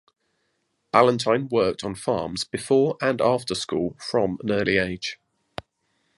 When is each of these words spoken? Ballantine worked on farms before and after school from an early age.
Ballantine 0.91 1.47
worked 1.51 1.83
on 1.83 1.93
farms 1.93 2.43
before 2.43 2.97
and 3.03 3.21
after 3.21 3.53
school 3.53 3.95
from 3.99 4.39
an 4.41 4.49
early 4.51 4.77
age. 4.79 5.19